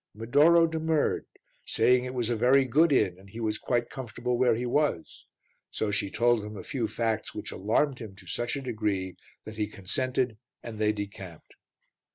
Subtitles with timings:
[0.15, 1.27] Medoro demurred,
[1.63, 5.27] saying it was a very good inn and he was quite comfortable where he was.
[5.69, 9.57] So she told him a few facts which alarmed him to such a degree that
[9.57, 11.53] he consented and they decamped.